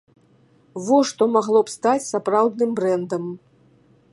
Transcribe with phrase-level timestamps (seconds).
[0.87, 3.23] Во што магло б стаць сапраўдным брэндам.